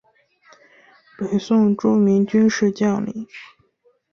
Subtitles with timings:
[1.15, 3.27] 北宋著名军事将领。